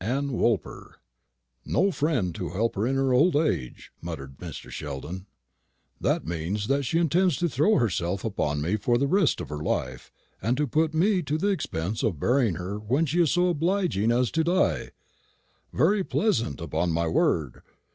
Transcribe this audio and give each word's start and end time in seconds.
AN 0.03 0.31
WOOLPER 0.33 0.95
"No 1.63 1.91
friend 1.91 2.33
to 2.33 2.49
help 2.49 2.73
her 2.73 2.87
in 2.87 2.95
her 2.95 3.13
old 3.13 3.35
age," 3.35 3.91
muttered 4.01 4.39
Mr. 4.39 4.71
Sheldon; 4.71 5.27
"that 5.99 6.25
means 6.25 6.65
that 6.69 6.85
she 6.85 6.97
intends 6.97 7.37
to 7.37 7.47
throw 7.47 7.75
herself 7.75 8.25
upon 8.25 8.63
me 8.63 8.77
for 8.77 8.97
the 8.97 9.05
rest 9.05 9.39
of 9.41 9.49
her 9.49 9.59
life, 9.61 10.11
and 10.41 10.57
to 10.57 10.65
put 10.65 10.95
me 10.95 11.21
to 11.21 11.37
the 11.37 11.49
expense 11.49 12.01
of 12.01 12.19
burying 12.19 12.55
her 12.55 12.79
when 12.79 13.05
she 13.05 13.21
is 13.21 13.29
so 13.29 13.49
obliging 13.49 14.11
as 14.11 14.31
to 14.31 14.43
die. 14.43 14.89
Very 15.71 16.03
pleasant, 16.03 16.59
upon 16.61 16.91
my 16.91 17.07
word! 17.07 17.61